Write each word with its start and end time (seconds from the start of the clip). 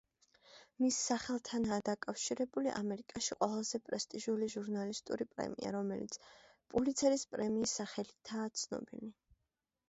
მის 0.83 0.95
სახელთანაა 1.09 1.83
დაკავშირებული 1.89 2.71
ამერიკაში 2.79 3.37
ყველაზე 3.41 3.81
პრესტიჟული 3.89 4.47
ჟურნალისტური 4.55 5.29
პრემია, 5.35 5.75
რომელიც 5.77 6.19
პულიცერის 6.75 7.29
პრემიის 7.37 7.77
სახელითაა 7.83 8.51
ცნობილი. 8.65 9.13